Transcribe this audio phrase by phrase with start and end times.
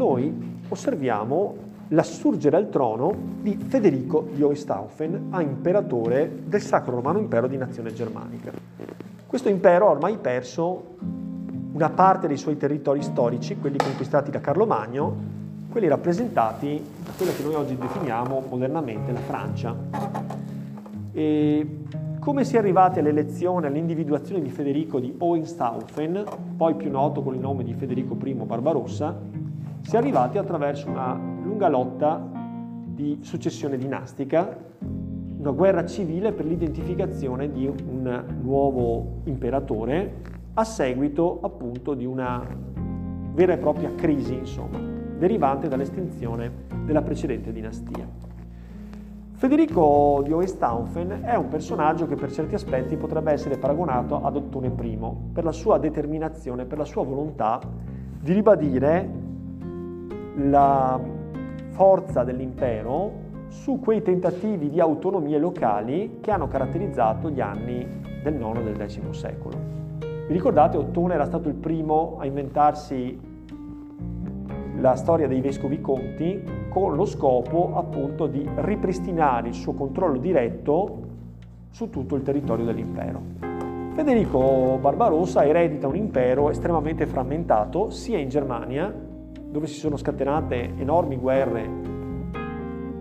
[0.00, 7.46] noi osserviamo l'assurgere al trono di Federico di Hohenstaufen a imperatore del Sacro Romano Impero
[7.46, 8.50] di Nazione Germanica.
[9.26, 10.96] Questo impero ha ormai perso
[11.72, 15.14] una parte dei suoi territori storici, quelli conquistati da Carlo Magno,
[15.70, 19.76] quelli rappresentati da quello che noi oggi definiamo modernamente la Francia.
[21.12, 21.78] E
[22.20, 26.24] come si è arrivati all'elezione, all'individuazione di Federico di Hohenstaufen,
[26.56, 29.39] poi più noto con il nome di Federico I Barbarossa,
[29.82, 32.22] si è arrivati attraverso una lunga lotta
[32.84, 34.56] di successione dinastica,
[35.38, 42.46] una guerra civile per l'identificazione di un nuovo imperatore a seguito appunto di una
[43.32, 44.78] vera e propria crisi, insomma,
[45.16, 48.06] derivante dall'estinzione della precedente dinastia.
[49.32, 54.66] Federico di Hohenstaufen è un personaggio che per certi aspetti potrebbe essere paragonato ad Ottone
[54.66, 54.98] I
[55.32, 57.58] per la sua determinazione, per la sua volontà
[58.20, 59.19] di ribadire
[60.48, 60.98] la
[61.70, 67.86] forza dell'impero su quei tentativi di autonomie locali che hanno caratterizzato gli anni
[68.22, 69.56] del IX e del X secolo.
[69.98, 73.28] Vi ricordate, Ottone era stato il primo a inventarsi
[74.78, 81.08] la storia dei vescovi conti con lo scopo appunto di ripristinare il suo controllo diretto
[81.70, 83.20] su tutto il territorio dell'impero.
[83.94, 88.94] Federico Barbarossa eredita un impero estremamente frammentato sia in Germania,
[89.50, 91.68] dove si sono scatenate enormi guerre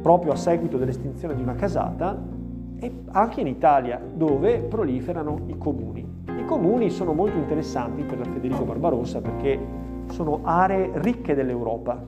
[0.02, 2.38] proprio a seguito dell'estinzione di una casata,
[2.82, 6.08] e anche in Italia, dove proliferano i comuni.
[6.26, 9.60] I comuni sono molto interessanti per Federico Barbarossa perché
[10.08, 12.02] sono aree ricche dell'Europa,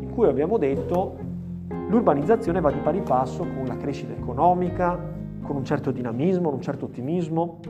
[0.00, 1.16] in cui abbiamo detto
[1.88, 4.98] l'urbanizzazione va di pari passo con la crescita economica,
[5.42, 7.60] con un certo dinamismo, un certo ottimismo.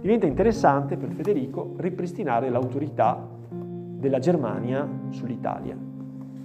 [0.00, 3.36] Diventa interessante per Federico ripristinare l'autorità
[3.98, 5.76] della Germania sull'Italia.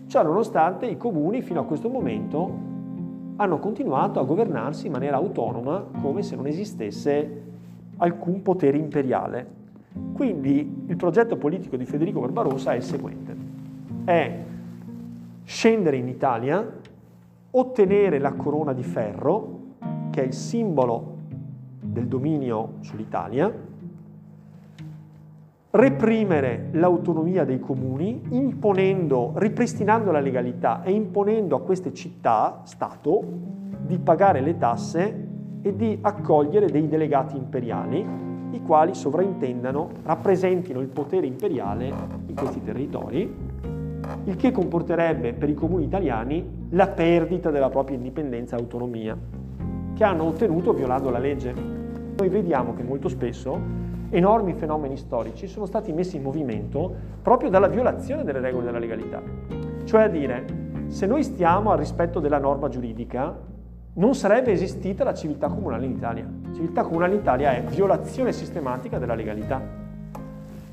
[0.08, 2.72] Ciò nonostante i comuni fino a questo momento
[3.36, 7.42] hanno continuato a governarsi in maniera autonoma come se non esistesse
[7.98, 9.62] alcun potere imperiale.
[10.14, 13.36] Quindi il progetto politico di Federico Barbarossa è il seguente.
[14.04, 14.44] È
[15.44, 16.80] scendere in Italia,
[17.52, 19.60] ottenere la corona di ferro,
[20.10, 21.18] che è il simbolo
[21.80, 23.52] del dominio sull'Italia,
[25.76, 33.24] reprimere l'autonomia dei comuni, imponendo, ripristinando la legalità e imponendo a queste città, Stato,
[33.84, 35.28] di pagare le tasse
[35.64, 38.06] e di accogliere dei delegati imperiali,
[38.52, 41.92] i quali sovraintendano, rappresentino il potere imperiale
[42.28, 43.36] in questi territori,
[44.26, 49.18] il che comporterebbe per i comuni italiani la perdita della propria indipendenza e autonomia,
[49.96, 51.52] che hanno ottenuto violando la legge.
[52.16, 57.68] Noi vediamo che molto spesso enormi fenomeni storici sono stati messi in movimento proprio dalla
[57.68, 59.22] violazione delle regole della legalità.
[59.86, 60.46] Cioè a dire,
[60.88, 63.36] se noi stiamo al rispetto della norma giuridica,
[63.96, 66.28] non sarebbe esistita la civiltà comunale in Italia.
[66.54, 69.60] Civiltà comunale in Italia è violazione sistematica della legalità,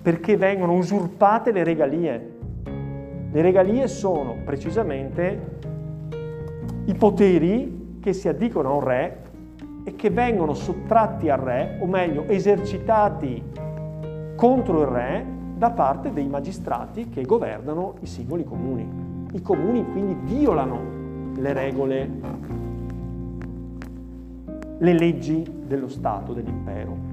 [0.03, 2.31] perché vengono usurpate le regalie.
[3.33, 5.59] Le regalie sono precisamente
[6.85, 9.30] i poteri che si addicono a un re
[9.91, 13.43] e che vengono sottratti al re, o meglio esercitati
[14.37, 18.89] contro il re da parte dei magistrati che governano i singoli comuni.
[19.33, 20.79] I comuni quindi violano
[21.35, 22.11] le regole,
[24.79, 27.09] le leggi dello Stato, dell'impero.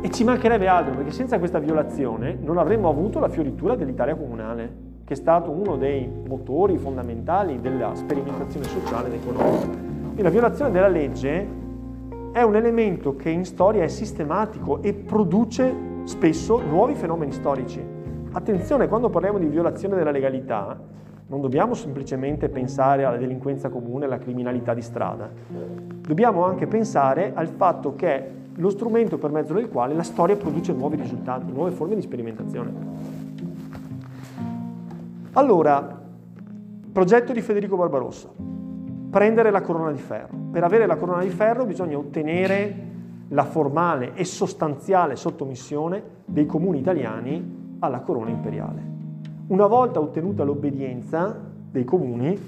[0.00, 4.84] E ci mancherebbe altro, perché senza questa violazione non avremmo avuto la fioritura dell'Italia comunale,
[5.04, 9.66] che è stato uno dei motori fondamentali della sperimentazione sociale ed economica.
[9.66, 11.64] Quindi la violazione della legge
[12.36, 15.74] è un elemento che in storia è sistematico e produce
[16.04, 17.82] spesso nuovi fenomeni storici.
[18.32, 20.78] Attenzione, quando parliamo di violazione della legalità,
[21.28, 25.30] non dobbiamo semplicemente pensare alla delinquenza comune, alla criminalità di strada.
[25.48, 30.36] Dobbiamo anche pensare al fatto che è lo strumento per mezzo del quale la storia
[30.36, 32.70] produce nuovi risultati, nuove forme di sperimentazione.
[35.32, 36.02] Allora,
[36.92, 38.28] progetto di Federico Barbarossa
[39.10, 40.36] prendere la corona di ferro.
[40.50, 42.94] Per avere la corona di ferro bisogna ottenere
[43.28, 48.94] la formale e sostanziale sottomissione dei comuni italiani alla corona imperiale.
[49.48, 51.38] Una volta ottenuta l'obbedienza
[51.70, 52.38] dei comuni,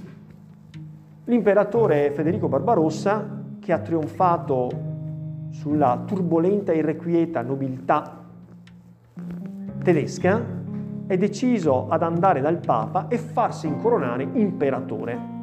[1.24, 4.68] l'imperatore Federico Barbarossa, che ha trionfato
[5.50, 8.24] sulla turbolenta e irrequieta nobiltà
[9.82, 10.56] tedesca,
[11.06, 15.36] è deciso ad andare dal Papa e farsi incoronare imperatore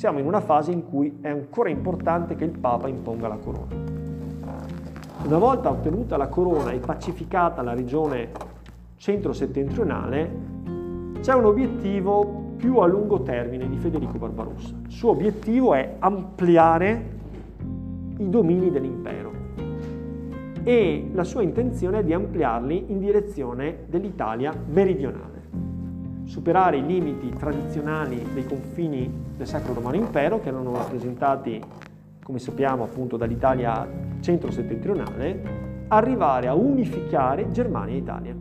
[0.00, 3.74] siamo in una fase in cui è ancora importante che il Papa imponga la corona.
[5.24, 8.30] Una volta ottenuta la corona e pacificata la regione
[8.96, 10.30] centro-settentrionale,
[11.20, 14.74] c'è un obiettivo più a lungo termine di Federico Barbarossa.
[14.86, 17.18] Il suo obiettivo è ampliare
[18.16, 19.32] i domini dell'impero
[20.62, 25.39] e la sua intenzione è di ampliarli in direzione dell'Italia meridionale,
[26.30, 31.60] superare i limiti tradizionali dei confini del Sacro Romano Impero che erano rappresentati,
[32.22, 33.84] come sappiamo, appunto dall'Italia
[34.20, 38.36] centro-settentrionale, arrivare a unificare Germania e Italia.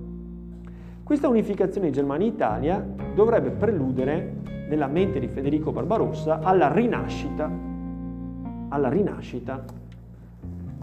[1.04, 4.36] Questa unificazione di Germania e Italia dovrebbe preludere
[4.70, 7.50] nella mente di Federico Barbarossa alla rinascita,
[8.70, 9.66] alla rinascita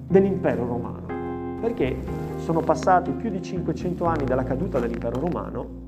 [0.09, 1.15] dell'impero romano
[1.61, 1.97] perché
[2.39, 5.86] sono passati più di 500 anni dalla caduta dell'impero romano,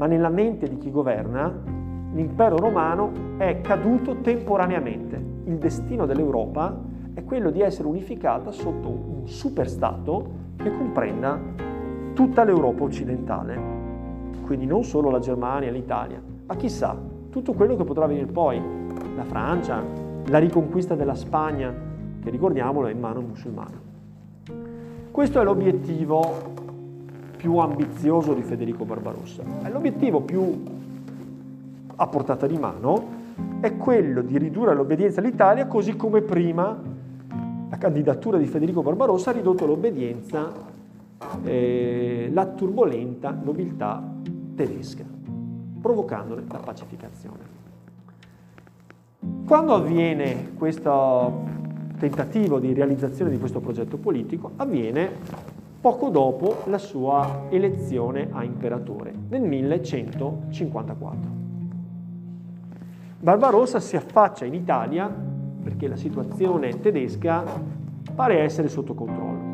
[0.00, 1.54] ma nella mente di chi governa
[2.14, 5.22] l'impero romano è caduto temporaneamente.
[5.44, 6.74] Il destino dell'Europa
[7.12, 11.38] è quello di essere unificata sotto un superstato che comprenda
[12.14, 13.60] tutta l'Europa occidentale,
[14.46, 16.96] quindi non solo la Germania l'Italia, ma chissà,
[17.28, 18.58] tutto quello che potrà venire poi,
[19.14, 19.84] la Francia,
[20.28, 21.74] la riconquista della Spagna,
[22.22, 23.78] che ricordiamolo è in mano musulmana.
[25.10, 26.58] Questo è l'obiettivo
[27.40, 29.42] più ambizioso di Federico Barbarossa.
[29.72, 30.62] L'obiettivo più
[31.96, 33.18] a portata di mano
[33.60, 36.78] è quello di ridurre l'obbedienza all'Italia così come prima
[37.70, 40.52] la candidatura di Federico Barbarossa ha ridotto l'obbedienza,
[41.42, 44.06] eh, la turbolenta nobiltà
[44.54, 45.04] tedesca,
[45.80, 47.58] provocandone la pacificazione.
[49.46, 51.58] Quando avviene questo
[51.98, 55.10] tentativo di realizzazione di questo progetto politico avviene
[55.80, 61.30] poco dopo la sua elezione a imperatore, nel 1154.
[63.18, 65.08] Barbarossa si affaccia in Italia
[65.62, 67.44] perché la situazione tedesca
[68.14, 69.48] pare essere sotto controllo.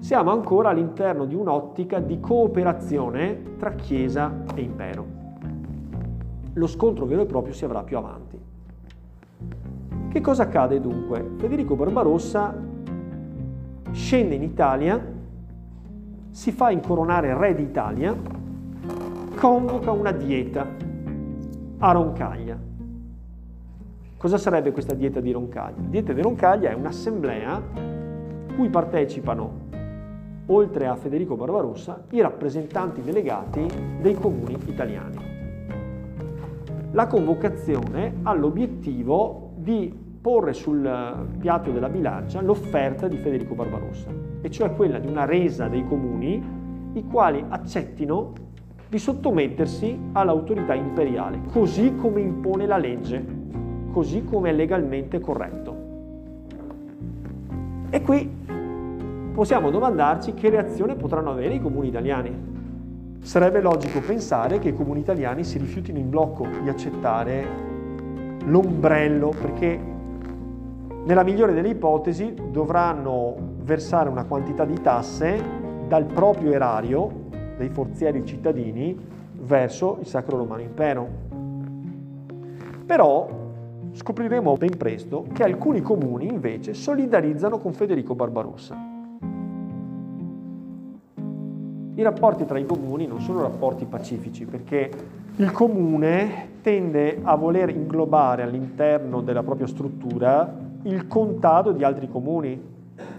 [0.00, 5.06] Siamo ancora all'interno di un'ottica di cooperazione tra Chiesa e Impero.
[6.54, 8.38] Lo scontro vero e proprio si avrà più avanti.
[10.08, 11.32] Che cosa accade dunque?
[11.38, 12.72] Federico Barbarossa
[13.94, 15.00] scende in Italia,
[16.30, 18.14] si fa incoronare re d'Italia,
[19.36, 20.66] convoca una dieta
[21.78, 22.58] a Roncaglia.
[24.16, 25.80] Cosa sarebbe questa dieta di Roncaglia?
[25.80, 27.62] La dieta di Roncaglia è un'assemblea
[28.56, 29.62] cui partecipano,
[30.46, 33.64] oltre a Federico Barbarossa, i rappresentanti delegati
[34.00, 35.32] dei comuni italiani.
[36.90, 40.90] La convocazione ha l'obiettivo di porre sul
[41.38, 44.08] piatto della bilancia l'offerta di Federico Barbarossa,
[44.40, 46.42] e cioè quella di una resa dei comuni
[46.94, 48.32] i quali accettino
[48.88, 53.22] di sottomettersi all'autorità imperiale, così come impone la legge,
[53.92, 55.76] così come è legalmente corretto.
[57.90, 58.30] E qui
[59.34, 62.34] possiamo domandarci che reazione potranno avere i comuni italiani.
[63.20, 67.46] Sarebbe logico pensare che i comuni italiani si rifiutino in blocco di accettare
[68.46, 69.92] l'ombrello, perché
[71.04, 75.42] nella migliore delle ipotesi dovranno versare una quantità di tasse
[75.86, 77.22] dal proprio erario,
[77.58, 78.98] dei forzieri cittadini,
[79.40, 81.06] verso il Sacro Romano Impero.
[82.86, 83.28] Però
[83.92, 88.92] scopriremo ben presto che alcuni comuni invece solidarizzano con Federico Barbarossa.
[91.96, 94.90] I rapporti tra i comuni non sono rapporti pacifici perché
[95.36, 102.72] il comune tende a voler inglobare all'interno della propria struttura il contado di altri comuni.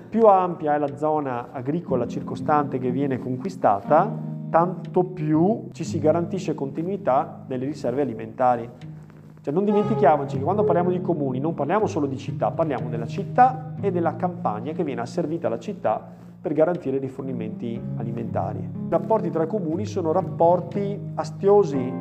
[0.10, 4.12] Più ampia è la zona agricola circostante che viene conquistata,
[4.50, 8.69] tanto più ci si garantisce continuità delle riserve alimentari.
[9.41, 13.05] Cioè non dimentichiamoci che quando parliamo di comuni non parliamo solo di città, parliamo della
[13.05, 16.01] città e della campagna che viene asservita alla città
[16.41, 18.60] per garantire i rifornimenti alimentari.
[18.60, 21.93] I rapporti tra comuni sono rapporti astiosi,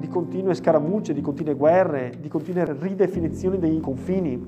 [0.00, 4.42] di continue scaramucce, di continue guerre, di continue ridefinizioni dei confini,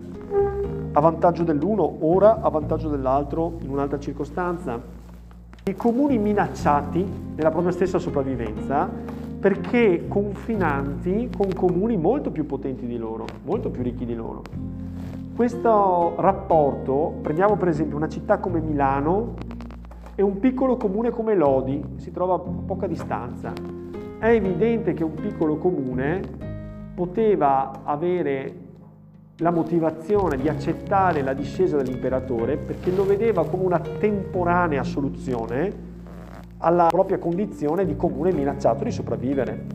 [0.93, 4.81] a vantaggio dell'uno, ora a vantaggio dell'altro in un'altra circostanza.
[5.65, 8.89] I comuni minacciati nella propria stessa sopravvivenza
[9.41, 14.43] perché confinanti con comuni molto più potenti di loro, molto più ricchi di loro.
[15.35, 19.35] Questo rapporto, prendiamo per esempio una città come Milano
[20.15, 23.81] e un piccolo comune come Lodi, si trova a poca distanza
[24.23, 26.23] è evidente che un piccolo comune
[26.95, 28.55] poteva avere
[29.43, 35.91] la motivazione di accettare la discesa dell'imperatore perché lo vedeva come una temporanea soluzione
[36.59, 39.67] alla propria condizione di comune minacciato di sopravvivere.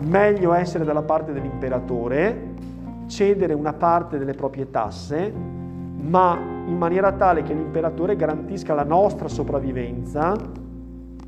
[0.00, 2.48] Meglio essere dalla parte dell'imperatore,
[3.06, 9.28] cedere una parte delle proprie tasse, ma in maniera tale che l'imperatore garantisca la nostra
[9.28, 10.34] sopravvivenza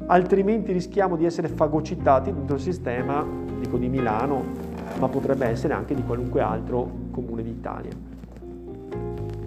[0.06, 3.24] altrimenti rischiamo di essere fagocitati dentro il sistema,
[3.60, 7.92] dico di Milano, ma potrebbe essere anche di qualunque altro comune d'Italia.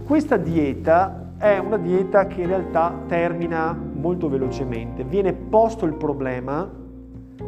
[0.05, 5.03] Questa dieta è una dieta che in realtà termina molto velocemente.
[5.03, 6.69] Viene posto il problema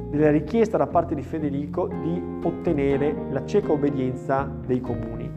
[0.09, 5.29] della richiesta da parte di Federico di ottenere la cieca obbedienza dei comuni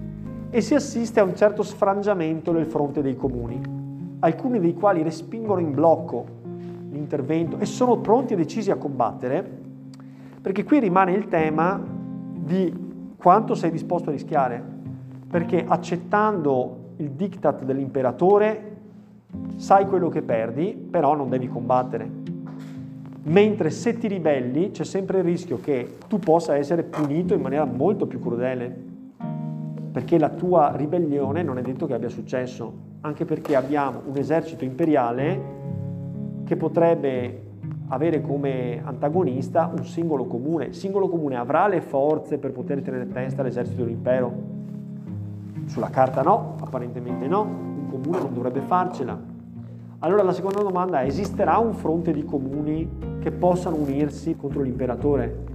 [0.50, 3.60] e si assiste a un certo sfrangiamento nel fronte dei comuni,
[4.20, 6.38] alcuni dei quali respingono in blocco
[6.90, 9.58] l'intervento e sono pronti e decisi a combattere,
[10.40, 11.89] perché qui rimane il tema
[12.42, 14.62] di quanto sei disposto a rischiare,
[15.28, 18.76] perché accettando il diktat dell'imperatore
[19.56, 22.08] sai quello che perdi, però non devi combattere.
[23.22, 27.64] Mentre se ti ribelli c'è sempre il rischio che tu possa essere punito in maniera
[27.64, 28.88] molto più crudele,
[29.92, 34.64] perché la tua ribellione non è detto che abbia successo, anche perché abbiamo un esercito
[34.64, 35.58] imperiale
[36.44, 37.39] che potrebbe
[37.90, 40.66] avere come antagonista un singolo comune.
[40.66, 44.32] Il singolo comune avrà le forze per poter tenere testa all'esercito dell'impero?
[45.66, 49.18] Sulla carta no, apparentemente no, un comune non dovrebbe farcela.
[50.00, 52.88] Allora la seconda domanda è, esisterà un fronte di comuni
[53.20, 55.46] che possano unirsi contro l'imperatore?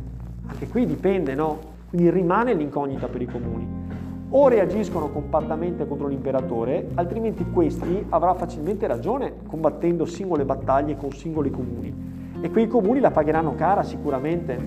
[0.45, 1.73] Anche qui dipende, no?
[1.89, 3.83] Quindi rimane l'incognita per i comuni
[4.27, 11.49] o reagiscono compattamente contro l'imperatore, altrimenti questi avrà facilmente ragione combattendo singole battaglie con singoli
[11.49, 14.57] comuni e quei comuni la pagheranno cara sicuramente.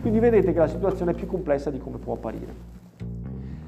[0.00, 2.74] Quindi vedete che la situazione è più complessa di come può apparire.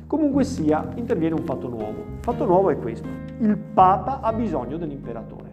[0.07, 1.99] Comunque sia, interviene un fatto nuovo.
[1.99, 3.09] Il fatto nuovo è questo.
[3.41, 5.47] Il Papa ha bisogno dell'imperatore.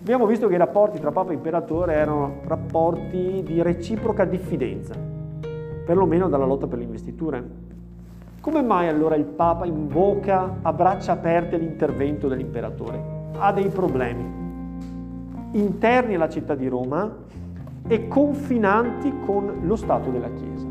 [0.00, 4.94] Abbiamo visto che i rapporti tra Papa e Imperatore erano rapporti di reciproca diffidenza,
[5.84, 7.44] perlomeno dalla lotta per le investiture.
[8.40, 13.02] Come mai allora il Papa invoca a braccia aperte l'intervento dell'imperatore?
[13.36, 14.39] Ha dei problemi
[15.52, 17.12] interni alla città di Roma
[17.86, 20.66] e confinanti con lo Stato della Chiesa.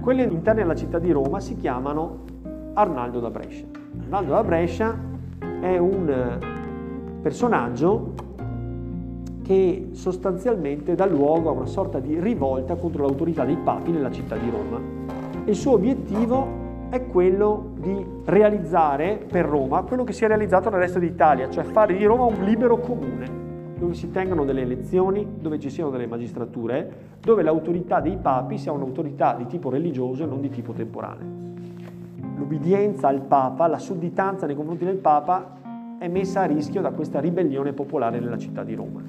[0.00, 2.24] Quelle interne alla città di Roma si chiamano
[2.74, 3.66] Arnaldo da Brescia.
[4.04, 4.96] Arnaldo da Brescia
[5.60, 6.38] è un
[7.20, 8.12] personaggio
[9.42, 14.36] che sostanzialmente dà luogo a una sorta di rivolta contro l'autorità dei papi nella città
[14.36, 14.80] di Roma.
[15.44, 20.80] Il suo obiettivo è quello di realizzare per Roma quello che si è realizzato nel
[20.80, 23.45] resto d'Italia, cioè fare di Roma un libero comune,
[23.78, 28.72] dove si tengano delle elezioni, dove ci siano delle magistrature, dove l'autorità dei papi sia
[28.72, 31.24] un'autorità di tipo religioso e non di tipo temporale.
[32.36, 35.56] L'obbedienza al Papa, la sudditanza nei confronti del Papa
[35.98, 39.02] è messa a rischio da questa ribellione popolare nella città di Roma.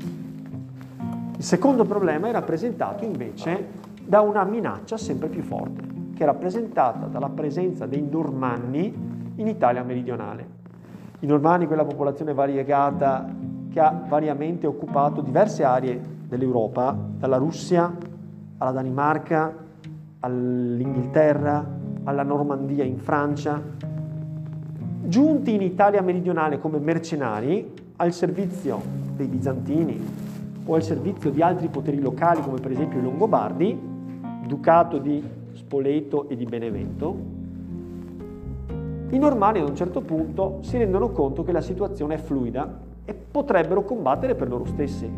[1.38, 7.06] Il secondo problema è rappresentato invece da una minaccia sempre più forte che è rappresentata
[7.06, 8.92] dalla presenza dei normanni
[9.36, 10.56] in Italia meridionale.
[11.20, 13.30] I normanni, quella popolazione variegata
[13.78, 17.96] che ha variamente occupato diverse aree dell'Europa, dalla Russia
[18.58, 19.56] alla Danimarca,
[20.22, 21.64] all'Inghilterra,
[22.06, 23.62] alla Normandia in Francia,
[25.04, 28.82] giunti in Italia meridionale come mercenari al servizio
[29.16, 30.04] dei bizantini
[30.66, 33.80] o al servizio di altri poteri locali come per esempio i Longobardi,
[34.48, 37.16] ducato di Spoleto e di Benevento,
[39.12, 43.14] i normanni ad un certo punto si rendono conto che la situazione è fluida e
[43.14, 45.10] potrebbero combattere per loro stessi.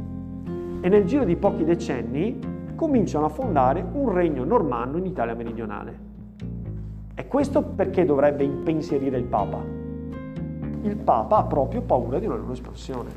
[0.81, 2.39] E nel giro di pochi decenni
[2.75, 6.07] cominciano a fondare un regno normanno in Italia meridionale.
[7.15, 9.57] E questo perché dovrebbe impensierire il Papa?
[10.83, 13.09] Il Papa ha proprio paura di una loro espansione.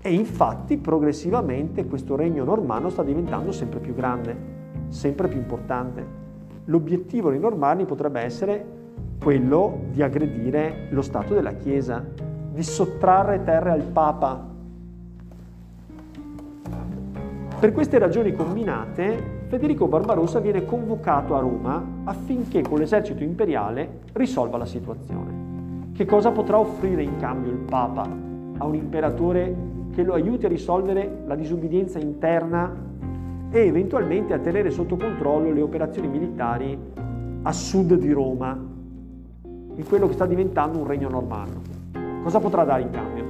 [0.00, 4.36] E infatti progressivamente questo regno normanno sta diventando sempre più grande,
[4.88, 6.22] sempre più importante
[6.66, 8.72] l'obiettivo dei normanni potrebbe essere
[9.22, 12.04] quello di aggredire lo Stato della Chiesa,
[12.54, 14.52] di sottrarre terre al Papa.
[17.58, 24.56] Per queste ragioni combinate, Federico Barbarossa viene convocato a Roma affinché con l'esercito imperiale risolva
[24.56, 25.90] la situazione.
[25.94, 28.02] Che cosa potrà offrire in cambio il Papa
[28.58, 29.56] a un imperatore
[29.92, 32.72] che lo aiuti a risolvere la disubbidienza interna
[33.50, 36.78] e eventualmente a tenere sotto controllo le operazioni militari
[37.42, 38.56] a sud di Roma,
[39.42, 41.83] in quello che sta diventando un regno normanno.
[42.24, 43.24] Cosa potrà dare in cambio?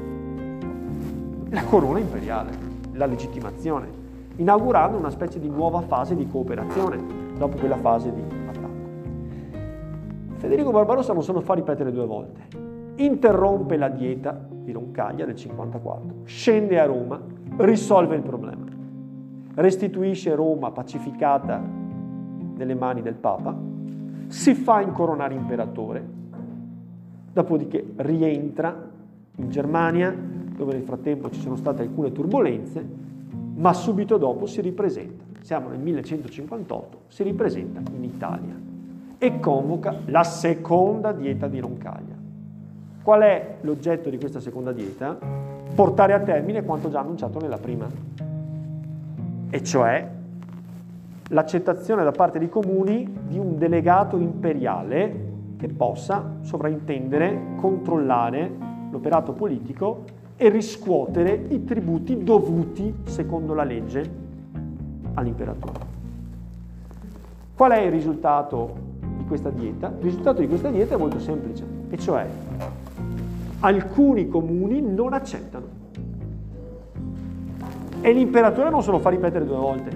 [1.51, 2.51] La corona imperiale,
[2.93, 3.89] la legittimazione,
[4.37, 7.03] inaugurando una specie di nuova fase di cooperazione
[7.37, 8.69] dopo quella fase di attacco.
[10.37, 12.41] Federico Barbarossa non se lo fa ripetere due volte.
[12.97, 17.21] Interrompe la dieta di Roncaglia del 54, scende a Roma,
[17.57, 18.65] risolve il problema
[19.55, 21.61] restituisce Roma pacificata
[22.57, 23.57] nelle mani del Papa,
[24.27, 26.05] si fa incoronare imperatore,
[27.35, 28.91] dopodiché rientra
[29.37, 30.17] in Germania,
[30.57, 32.87] dove nel frattempo ci sono state alcune turbulenze,
[33.57, 38.55] ma subito dopo si ripresenta, siamo nel 1158, si ripresenta in Italia
[39.19, 42.15] e convoca la seconda dieta di Roncaglia.
[43.03, 45.19] Qual è l'oggetto di questa seconda dieta?
[45.75, 47.87] Portare a termine quanto già annunciato nella prima,
[49.51, 50.09] e cioè
[51.31, 58.51] l'accettazione da parte dei comuni di un delegato imperiale che possa sovraintendere, controllare
[58.91, 60.05] l'operato politico
[60.37, 64.23] e riscuotere i tributi dovuti secondo la legge
[65.15, 65.93] all'imperatore.
[67.55, 68.75] Qual è il risultato
[69.17, 69.93] di questa dieta?
[69.99, 72.27] Il risultato di questa dieta è molto semplice, e cioè
[73.61, 75.83] alcuni comuni non accettano.
[78.01, 79.91] E l'imperatore non se lo fa ripetere due volte.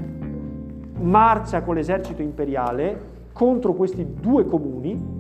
[1.01, 5.18] Marcia con l'esercito imperiale contro questi due comuni,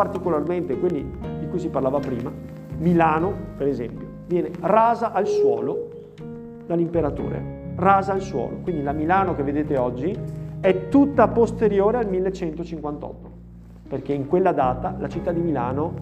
[0.00, 1.06] particolarmente quelli
[1.40, 2.32] di cui si parlava prima,
[2.78, 5.90] Milano per esempio, viene rasa al suolo
[6.64, 8.60] dall'imperatore, rasa al suolo.
[8.62, 10.16] Quindi la Milano che vedete oggi
[10.58, 13.30] è tutta posteriore al 1158,
[13.88, 15.92] perché in quella data la città di Milano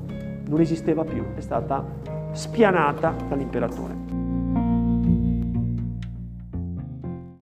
[0.46, 1.84] non esisteva più, è stata
[2.30, 4.07] spianata dall'imperatore.